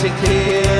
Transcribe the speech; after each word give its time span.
to 0.00 0.08
kill. 0.20 0.77